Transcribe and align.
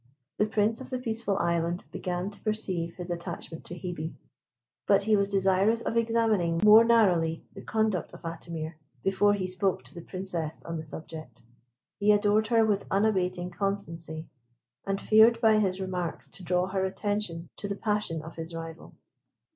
The 0.39 0.47
Prince 0.47 0.81
of 0.81 0.89
the 0.89 0.97
Peaceful 0.97 1.37
Island 1.37 1.85
began 1.91 2.31
to 2.31 2.41
perceive 2.41 2.95
his 2.95 3.11
attachment 3.11 3.63
to 3.65 3.75
Hebe; 3.75 4.15
but 4.87 5.03
he 5.03 5.15
was 5.15 5.27
desirous 5.29 5.81
of 5.83 5.95
examining 5.95 6.59
more 6.65 6.83
narrowly 6.83 7.45
the 7.53 7.61
conduct 7.61 8.11
of 8.11 8.23
Atimir 8.23 8.77
before 9.03 9.35
he 9.35 9.45
spoke 9.45 9.83
to 9.83 9.93
the 9.93 10.01
Princess 10.01 10.63
on 10.63 10.77
the 10.77 10.83
subject. 10.83 11.43
He 11.99 12.11
adored 12.11 12.47
her 12.47 12.65
with 12.65 12.87
unabating 12.89 13.51
constancy, 13.51 14.27
and 14.87 14.99
feared 14.99 15.39
by 15.39 15.59
his 15.59 15.79
remarks 15.79 16.27
to 16.29 16.41
draw 16.43 16.65
her 16.65 16.83
attention 16.83 17.49
to 17.57 17.67
the 17.67 17.75
passion 17.75 18.23
of 18.23 18.35
his 18.37 18.55
rival. 18.55 18.95